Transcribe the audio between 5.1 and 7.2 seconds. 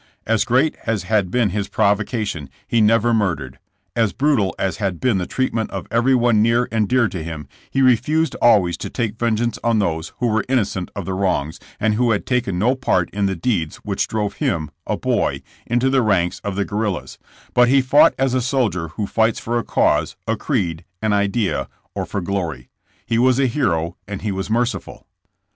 the treatment of every one near and dear